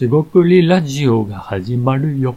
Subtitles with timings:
[0.00, 2.34] しごくりラジオが始まるよ。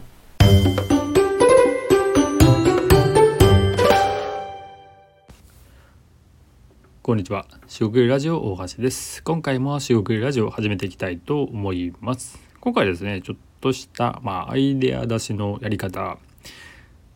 [7.00, 7.46] こんにちは。
[7.66, 9.22] しごくりラジオ大橋です。
[9.24, 12.38] 今回もしごくりラジオを始めていきたいと思います。
[12.60, 16.18] 今回ですね、ちょっとした、まあ、アイデア出しのやり方、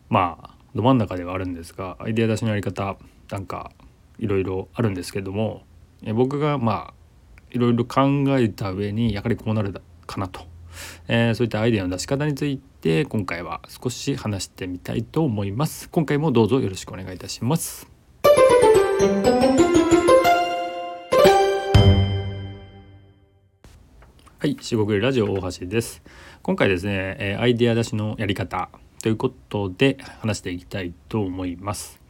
[0.09, 2.97] まあ、ど真ん中ではあるんですが、アイデア出しのやり方、
[3.29, 3.69] なんか、
[4.17, 5.61] いろいろあるんですけども、
[6.03, 6.93] え僕が、まあ、
[7.51, 9.79] いろいろ考えた上に、やはりこうなる
[10.09, 10.41] かなと、
[11.07, 15.87] えーそういったアイデアの出し方について、今回は少し話してみたいと思います。
[15.89, 17.87] 今回もどうぞよろしくお願いいたします。
[24.39, 26.01] はい、四国ラジオ大橋です。
[26.41, 28.69] 今回ですね、えーアイデア出しのやり方
[29.03, 32.01] ということで話していきたいと思います。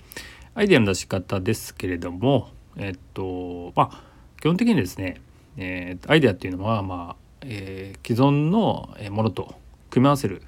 [0.56, 4.04] アイデアの出し方ですけれども、えっとまあ
[4.40, 5.20] 基本的にですね、
[5.58, 9.56] えーアイデアっていうのはまあ、えー既存のものと
[9.90, 10.42] 組み合わせる、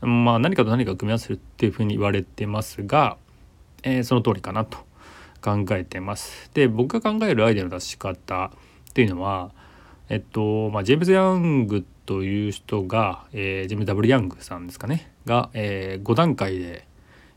[0.00, 3.16] まあ何かと何かを組み合わせるっていうふうに言われてますが、
[3.82, 4.78] えーその通りかなと
[5.42, 6.50] 考えてます。
[6.54, 8.46] で僕が考えるアイデアの出し方
[8.90, 9.52] っていうのは
[10.10, 16.86] えっとまあ、ジェームズ・ヤングという人が、えージェームズ・ W・ ヤングさんですかねが、え5段階で、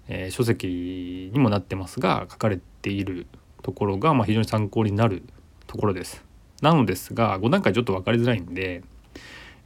[0.07, 3.27] えー書籍にもなってますが書かれている
[3.61, 5.23] ところが、まあ、非常に参考になる
[5.67, 6.23] ところです。
[6.63, 8.83] なのですが5段階ちょっと分かりづらいんで、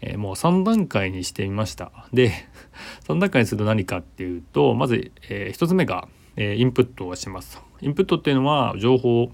[0.01, 1.91] えーもう3段階にしてみました。
[2.13, 2.31] で
[3.07, 7.61] 3段階にすると何かっていうとまず、え1つ目が、えインプットをします。
[7.81, 9.31] インプットっていうのは情報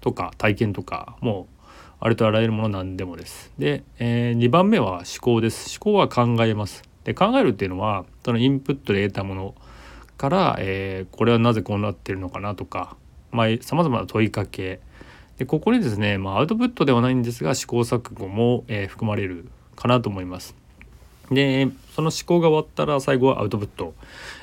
[0.00, 1.64] とか体験とかもう
[2.00, 3.52] ありとあらゆるものなんでもです。
[3.58, 5.78] で、え2番目は思考です。
[5.80, 6.82] 思考は考えます。
[7.04, 9.54] で考えるっていうのはそのインプットで得たもの
[10.16, 12.96] から、えーこれはなぜこうなってるのかなとか
[13.60, 14.80] さまざ、まな問いかけ
[15.38, 20.56] でここにですね、まあ、アウトプットではないんですが試行錯誤も、えー含まれるかなと思います。
[21.30, 23.94] でその思考が終わったら最後はアウトプット、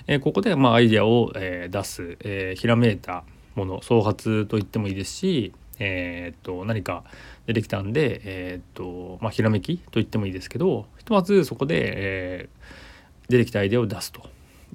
[0.08, 3.24] えーここでまあアイデアを、えー出す、えーひらめいた
[3.56, 7.04] もの創発と言ってもいいですし、えーっと何か
[7.46, 12.94] 出てきたんで、えーっとまあ、ひらめきと言ってもいいですけどひとまずそこで、えー
[13.30, 14.22] 出てきたアイデアを出すと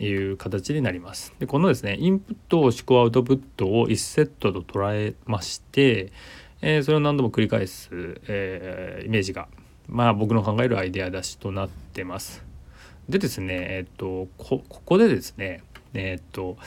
[0.02, 1.34] いう形になります。
[1.38, 6.12] でこのですねインプットを思考アウトプットを1セットと捉えまして、
[6.62, 7.90] えーそれを何度も繰り返す、
[8.26, 9.48] えーイメージが
[9.88, 12.44] まあ僕の考えるアイデア出しとなってます。
[13.08, 15.62] でですねえっとここでですね
[15.94, 16.58] えっと、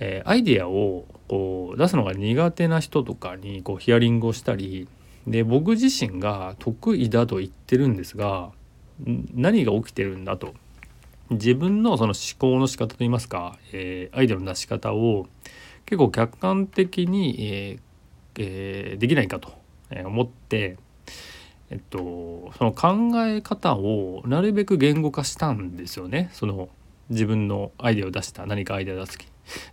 [0.00, 4.88] えーアイデアをこう出すのが苦手な人とかにこうヒアリングをしたり
[5.26, 8.50] で僕自身が得意だと言ってるんですが
[9.34, 10.54] 何が起きてるんだと
[11.30, 15.26] 自分のその思考の仕方といいますか、えーアイデアの出し方を
[15.86, 17.80] 結構客観的に、えー
[18.38, 19.52] えーできないかと
[20.04, 20.78] 思って、
[21.72, 26.68] えっと、その考え方をなるべく言語化したんですよねその
[27.08, 29.26] 自分のアイデアを出した何かアイデアを出す時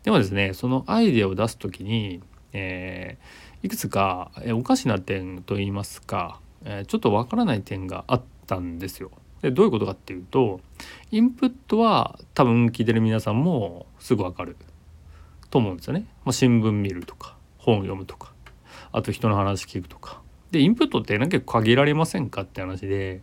[0.04, 2.22] でもですねそのアイデアを出す時に、
[2.54, 9.12] えーいくつか、えーおかしな点といいますか、えーちょっとわからない点があったんですよ。
[9.42, 10.62] でどういうことかっていうと
[11.12, 14.56] インプットは多分聞いてる皆さんもすぐわかる
[15.50, 16.06] と思うんですよね。
[16.24, 18.32] まあ、新聞見るとか本読むとか
[18.94, 20.22] あと人の話聞くとか。
[20.52, 23.22] でインプットって結構限られませんかって話で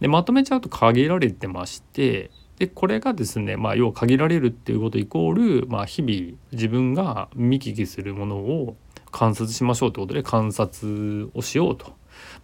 [0.00, 8.76] でまとめちゃうと限られてましてでこれがですね、まあ、要は限られるっていうことイコール、まあ、日々自分が見聞きするものを
[9.10, 11.86] 観察しましょうということで観察をしようと。
[11.86, 11.94] ま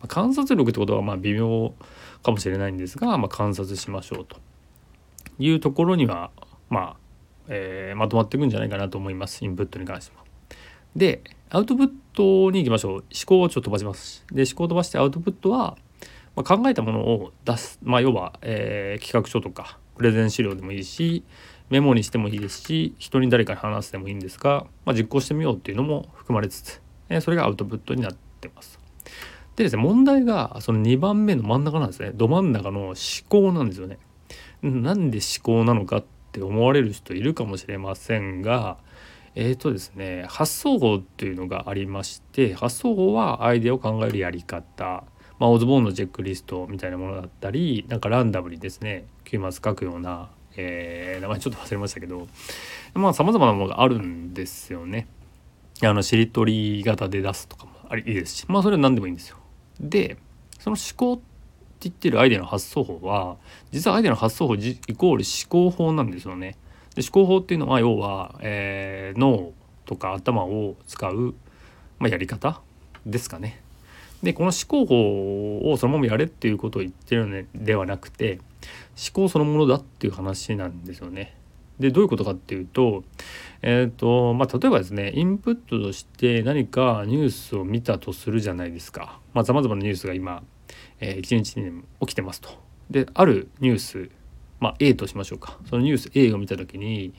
[0.04, 1.74] あ観察力ってことはまあ微妙
[2.22, 4.38] かもしれないんですが、まあ、観察しましょうと
[5.38, 6.30] いうところには
[6.70, 6.96] まあ、
[7.48, 10.24] えーまとまっていくんじゃないかなと思いますインプットに関しては。
[10.96, 14.24] でアウトプットに行きましょう思考をちょっと飛ばします。
[14.32, 15.76] で思考を飛ばしてアウトプットは、
[16.34, 21.22] まあ、考えたものを出す、まあ、要は、えー企画書とかプレゼン資料でもいいし
[21.68, 28.78] メモにしてもいいですし人に誰かに話してもいいんですが、まあ、実行してみようっていうのも含まれつつ、えーそれがアウトプットになってます。
[29.56, 32.94] でですね問題がその2番目の真ん中なんですねど真ん中の思
[33.28, 33.98] 考なんですよね。
[34.62, 38.78] なんで思考なのかって思われる人いるかもしれませんが
[39.36, 45.04] えーとですね発想法っていうのがありまして発想法はアイデアを考えるやり方
[45.38, 52.28] まあ、オズボーンのチェックリストみたいなものだったりなんかランダムにですね9マス書くような、えー名前ちょっと忘れましたけど
[52.94, 55.08] まあさまざまなものがあるんですよね。
[55.82, 59.36] あのしりとり型で出すとかもありいいですしまあそれは何でもいいんですよ。
[59.78, 60.16] で
[60.58, 61.22] その思考って
[61.80, 63.36] 言ってるアイデアの発想法は
[63.70, 64.58] 実はアイデアの発想法イ
[64.96, 66.56] コール思考法なんですよね。
[66.96, 69.52] で思考法っていうのは要は、えー脳
[69.84, 71.34] とか頭を使う、
[71.98, 72.60] まあ、やり方
[73.06, 73.60] ですかね。
[74.22, 78.40] でこの思考法をそのままやれっていうことを言ってるのではなくて
[78.96, 81.36] 思考そのものだっていう話なんですよね。
[81.78, 83.04] でどういうことかっていうと,、
[83.60, 90.42] えーとまあ、例えばですねインプットとして何かニュースを見たとするじゃないですかさまざ、まなニュースが今、
[91.00, 92.48] えー、一日に起きてますと。
[92.90, 94.10] であるニュース、
[94.60, 97.14] まあ、A としましょうかそのニュース A を見た時に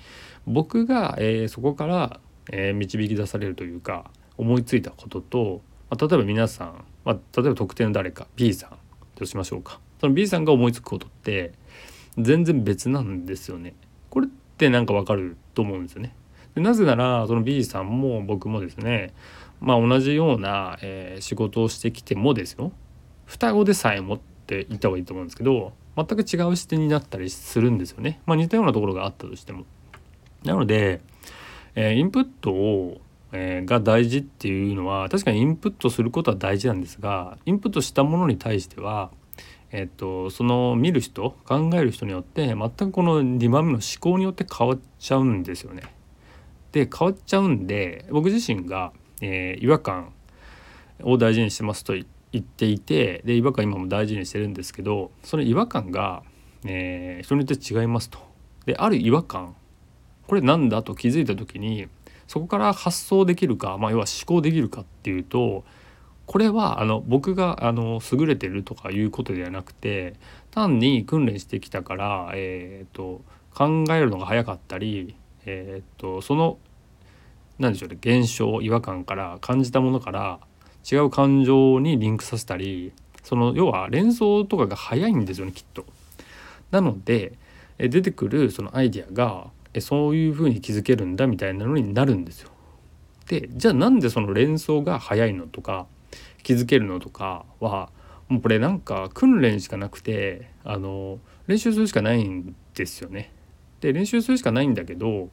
[0.45, 2.19] 僕が、えー、そこから、
[2.51, 8.77] えー、導き出されるというか思いついたことと、まあ、例えば皆さん、まあ、例えば特定の誰か B さん
[9.15, 11.53] としましょうかその B さんが思いつくことって
[12.17, 13.75] 全然別なんですよね。
[14.09, 16.15] これってなんかわかると思うんですよね。
[16.55, 19.13] でなぜならその B さんも僕もですね
[19.59, 22.71] まあ同じような、えー、仕事をしてきてもですよ
[23.25, 28.21] 双子でさえ持っていた方がいいと思うんですけど全く違う視点になったりするんですよね。
[28.27, 29.65] まあ、似たようなところがあったとしても。
[30.43, 31.01] なので、
[31.73, 33.01] えー、インプットを、
[33.31, 39.11] えー、が大事っていうのは確かにインプットすることは大事なんですがインプットしたものに対しては
[39.71, 45.83] えっと、その見る人考える人によって全くこの2番目の思考によって変わっちゃうんですよね。
[46.71, 50.13] で変わっちゃうんで僕自身が、えー、違和感
[51.03, 56.23] を大事にしてますと言っ言っていてで違和感今も大事にしてるんですけどその違和感が、
[56.65, 58.19] えー、人によって違いますと。
[58.65, 59.55] である違和感
[60.27, 61.87] これなんだと気づいた時に
[62.27, 65.63] そこから発想できるか、まあ、要は思考できるかっていうと
[66.25, 70.15] これはあの僕があの優れてるとかいうことではなくて
[70.51, 73.21] 単に訓練してきたから、えーと、
[73.55, 75.15] 考えるのが早かったり、
[75.45, 76.57] えーと、その
[77.59, 80.39] 何でしょうね現象違和感から感じたものから
[80.89, 82.93] 違う感情にリンクさせたり
[83.23, 85.85] その要は連想とかが早いんですよねきっと。
[86.71, 87.33] なので
[87.77, 89.47] 出てくるそのアイデアが
[89.81, 92.49] そういうふうに気づけるんだみたいなのになるんですよ。
[93.27, 95.87] でじゃあなんでその連想が早いのとか
[96.43, 97.89] 気づけるのとかは
[98.29, 103.31] もうこれなんか訓練しかなくてあの練習するしかないんですよね。
[103.81, 105.29] で練習するしかないんだけど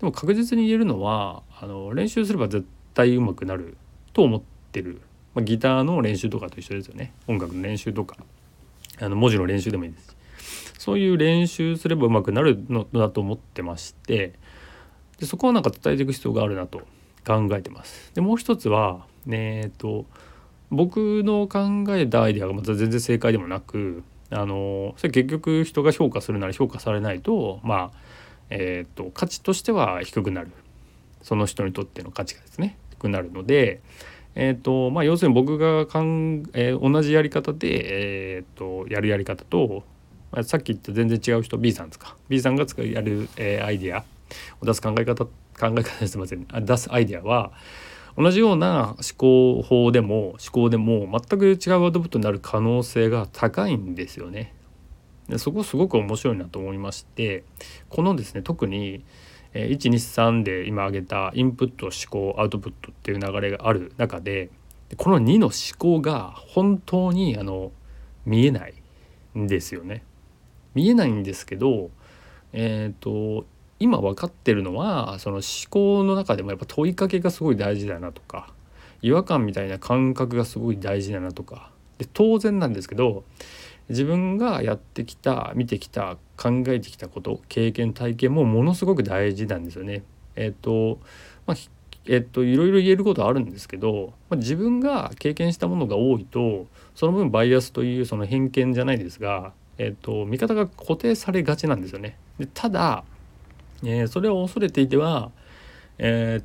[0.00, 3.76] でも確実に言えるのはあの練習すれば絶対うまくなる
[4.12, 5.00] と思っててる、
[5.34, 7.14] まあ、ギターの練習とかと一緒ですよね。
[7.26, 8.16] 音楽の練習とか。
[8.98, 10.16] あの文字の練習でもいいです
[10.78, 14.32] そういう練習すればうまくなるのだと思ってまして。
[15.18, 16.82] でそこをなんか伝えていく必要があるなと
[17.26, 18.12] 考えてます。
[18.14, 20.04] でもう一つはえっ、と
[20.70, 27.98] 僕の考えたアイデアがまた全然正解でもなくあのそれ結局人が評価するなら評価されないとまあ
[28.50, 30.50] えっ、ー、と価値としては低くなる。
[31.22, 33.80] その人にとっての価値がですね低くなるので、
[34.38, 39.82] えーとまあ、要するに僕がかん、えー、同じやり方で、えーと、やるやり方と
[40.30, 44.04] まさっき言った全然違う人 B さんですか B さんが使うやる、えー、アイデア
[44.60, 45.30] を出す考え方考
[45.60, 47.52] え方すいません出すアイデアは
[48.18, 54.54] 同じような思考法でも思考でも全く違うアウトプットになる可能性が高いんですよね。
[55.28, 57.44] でそこすごく面白いなと思いまして
[57.88, 59.04] このですね特に
[59.64, 64.50] 123で今挙げたインプット思考アウトプットっていう流れがある中で
[64.96, 67.72] この2の思考が本当にあの
[68.24, 68.74] 見えない
[69.38, 70.02] んですよね。
[70.74, 71.90] 見えないんですけど
[72.52, 73.46] えっ、ー、と
[73.78, 78.52] 今分かってるのはその思考の中でもやっぱ問いかけがすごい大事だなとか
[79.02, 83.24] 違和感みたいな感覚がすごい大事だなとかで当然なんですけど
[83.88, 90.02] 自分がやってきた見てきた考えてきたこと経験体験もものすごく大事なんですよね。
[90.34, 90.98] えっ、と
[91.46, 91.56] まあ
[92.08, 102.16] えっと、いろいろ言えることはあるんですけど、まあ、自分が経験したものが多いとその分バイアスというその偏見じゃないですが、えっと、見方が固定されがちなんですよね。
[102.38, 103.02] でただ
[103.84, 105.30] えー、それを恐れていては、
[105.98, 106.44] えー、っ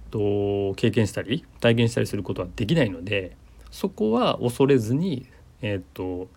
[0.72, 3.36] と経験したり体験したりすることはできないので
[3.70, 5.28] そこは恐れずに、
[5.62, 6.28] えー、っと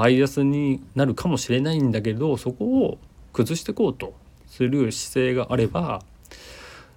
[0.00, 2.98] バイアスになるかもしれないんだけどそこを
[3.34, 4.14] 崩していこうと
[4.46, 6.00] する姿勢があれば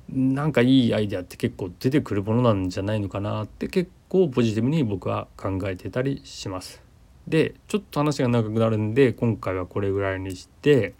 [0.09, 6.81] なんかいいアイデアって結構出てくるものなんじゃないのかなって結構ポジティブに僕は考えてたりします。
[7.27, 10.93] でちょっと話が長くなるんで今回はこれぐらいにして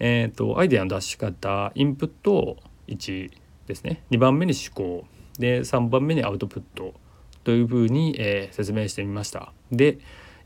[0.00, 2.56] えっ、ー、とアイデアの出し方インプット
[2.88, 3.30] 1
[3.68, 4.02] ですね。
[4.10, 5.06] 2番目に思考。
[5.38, 6.92] で3番目にアウトプット
[7.44, 9.52] というふうに、えー、説明してみました。
[9.70, 9.98] で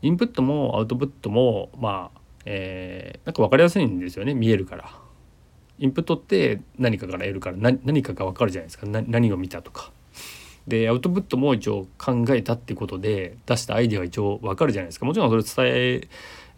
[0.02, 4.90] インプットもアウトプットもまあ、えー、なんか分かりやすいんですよね見えるから。
[5.78, 8.86] インプットって何かから得るから何かが分かるじゃないですか。
[8.86, 9.92] 何を見たとか。
[10.68, 15.06] でアウトプットも一応考えたってことで出したアイデアが一応わかるじゃないですか。
[15.06, 16.08] もちろんそれ伝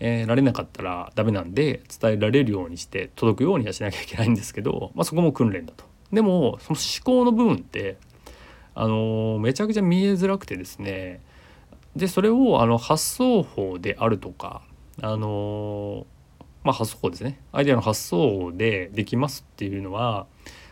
[0.01, 5.85] えられなかったらダメなんで伝えられるようにして届くようにはしなきゃいけないんですけど、まあ、そこも訓練だと。
[6.13, 7.97] でもその思考の部分って
[8.75, 11.21] あのめちゃくちゃ見えづらくてですね
[11.97, 14.63] でそれをあの発想法であるとか
[15.01, 16.07] あの
[16.65, 20.27] まあ発想法ですねアイデアの発想法でできますっていうのは、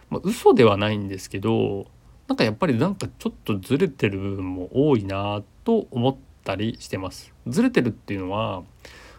[0.09, 1.87] まあ、嘘ではないんですけど
[2.29, 7.35] なんかやっぱりなんかちょっとずれてる部分も多いなと思ったりしてます。
[7.47, 8.63] ずれてるっていうのは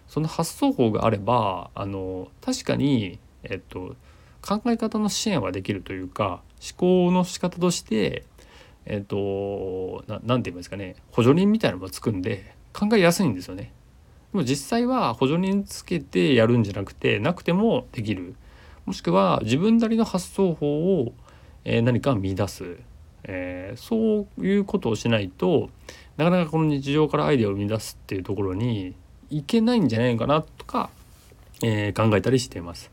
[0.07, 3.95] その発想法があればあの確かに、えっと、
[4.41, 6.77] 考え方の支援はできるというか思
[7.07, 8.25] 考の仕方として
[8.85, 13.73] えっと何て言いますかね補助輪みたいなのがつくんで考えやすいんですよね。
[14.33, 18.35] でも実際は補助輪つけてやるんじゃなくてなくてもできる
[18.85, 21.13] もしくは自分なりの発想法を、
[21.65, 22.77] えー、何か見出す
[23.23, 25.69] えー、そういうことをしないと
[26.17, 28.95] なかなかこの日常からアイデアを生み出すっていうところに
[29.29, 30.89] いけないんじゃないかなとか、
[31.63, 32.91] えー、考えたりしています。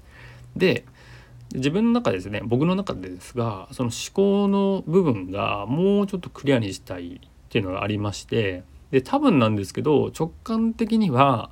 [0.57, 0.85] で
[1.55, 11.51] 自分の中ですね僕の中でですがその思考の部分がもうちょっとクリアにしたいっていうのがありましてで多分なんですけど直感的には、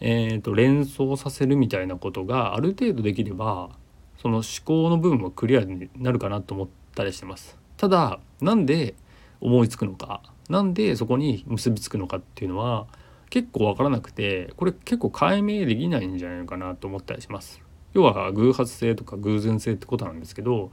[0.00, 3.70] えーと、連想させるみたいなことがある程度できれば
[4.18, 7.58] その思考の部分はクリアになるかなと思ったりしてます。
[7.76, 8.94] ただなんで
[9.40, 12.86] 思いつくのかなんでそこに結びつくのかっていうのは
[13.28, 17.60] 結構分からなくてこれ結構解明できないんじゃないのかなと思ったりします。
[17.94, 20.70] 要は偶発性とか偶然性ってことなんですけど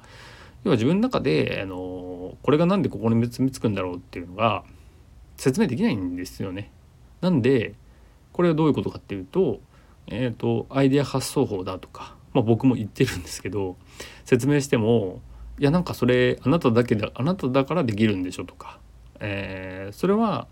[0.63, 4.63] 要は自分の中であのこれが何でここに結びつくんだろうっていうのが
[5.37, 6.71] 説明できないんですよね。
[7.21, 7.73] なんで
[8.31, 9.59] これはどういうことかっていうと,、
[10.07, 13.75] えーと、アイデア発想法だとか、まあ、僕も言ってるんですけど
[14.25, 15.21] 説明しても
[15.59, 18.79] いやなんかそれあなただけだあなただからできるんでしょとか、
[19.19, 20.47] えー、それは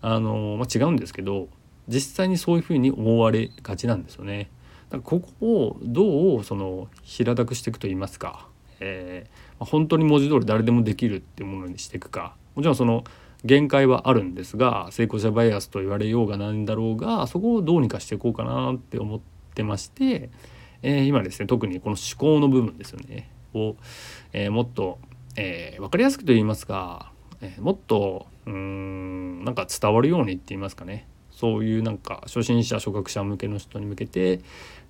[0.00, 1.48] あの、まあ、違うんですけど
[1.86, 4.50] 実際にそういうふうに思われがちなんですよね。
[4.90, 8.48] だここをどうその平たくしていくと言いますか、
[8.80, 12.36] えー、本当に文字通り誰でもできるっていうものにしていくか。
[12.54, 13.04] もちろんその
[13.44, 19.20] 限界はあるんですが成功者バイアスと言われようがなんだろうがそこをどうにかしていこうかなって思っ
[19.54, 20.30] てまして、
[20.82, 23.30] えー、今ですね特にこの思考の部分ですよね。
[23.54, 23.76] を、
[24.32, 24.98] えー、もっと、
[25.36, 31.06] えー、分かりやすくと言いますか、えー、もっとうんなんか伝わるようにって言いますかね。
[31.38, 34.40] そういうなんか初心者初学者向けの人に向けて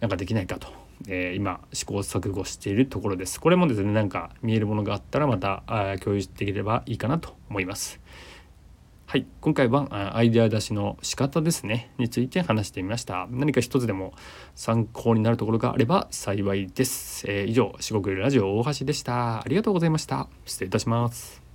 [0.00, 0.68] なんかできないかと、
[1.06, 3.38] えー、今試行錯誤しているところです。
[3.38, 5.62] これもですねなんか見えるものがあったらまた
[6.02, 8.00] 共有できればいいかなと思います。
[9.04, 13.26] はい、今回はアイデア出しの仕方ですねについて話してみました。
[13.30, 14.14] 何か一つでも
[14.54, 17.30] 参考になるところがあれば幸いです。
[17.30, 19.42] えー、以上、四国ラジオ大橋でした。
[19.42, 20.28] ありがとうございました。
[20.46, 21.47] 失礼いたします。